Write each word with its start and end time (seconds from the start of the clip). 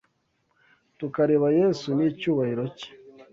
tukareba 0.99 1.47
Yesu 1.59 1.87
n’icyubahiro 1.97 2.63
Cye 2.77 2.89